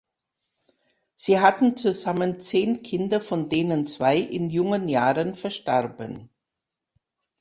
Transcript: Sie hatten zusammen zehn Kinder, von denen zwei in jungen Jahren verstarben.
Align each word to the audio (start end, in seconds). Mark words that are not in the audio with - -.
Sie 1.15 1.41
hatten 1.41 1.77
zusammen 1.77 2.39
zehn 2.39 2.81
Kinder, 2.81 3.21
von 3.21 3.49
denen 3.49 3.85
zwei 3.85 4.17
in 4.17 4.49
jungen 4.49 4.89
Jahren 4.89 5.35
verstarben. 5.35 6.31